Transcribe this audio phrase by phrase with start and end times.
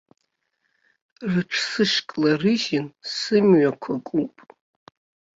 [1.31, 4.35] Рыҽсышькларыжьын, сымҩақәа куп.